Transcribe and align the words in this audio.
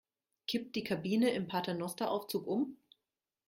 Kippt 0.47 0.75
die 0.75 0.83
Kabine 0.83 1.29
im 1.29 1.45
Paternosteraufzug 1.47 2.47
um? 2.47 2.75